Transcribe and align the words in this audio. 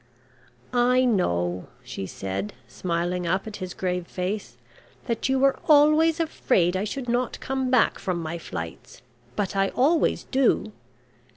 "I 0.73 1.05
know," 1.05 1.67
she 1.83 2.07
said, 2.07 2.53
smiling 2.67 3.27
up 3.27 3.45
at 3.45 3.57
his 3.57 3.75
grave 3.75 4.07
face, 4.07 4.57
"that 5.05 5.29
you 5.29 5.37
were 5.37 5.59
always 5.67 6.19
afraid 6.19 6.75
I 6.75 6.85
should 6.85 7.07
not 7.07 7.39
come 7.39 7.69
back 7.69 7.99
from 7.99 8.19
my 8.19 8.39
flights, 8.39 9.03
but 9.35 9.55
I 9.55 9.67
always 9.69 10.23
do. 10.23 10.71